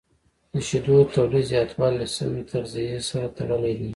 [0.53, 3.89] د شیدو تولید زیاتوالی له سمه تغذیې سره تړلی دی.